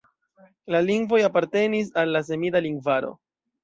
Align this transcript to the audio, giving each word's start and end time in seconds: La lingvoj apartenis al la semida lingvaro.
La 0.75 0.79
lingvoj 0.87 1.21
apartenis 1.29 1.95
al 2.05 2.19
la 2.19 2.25
semida 2.35 2.67
lingvaro. 2.71 3.19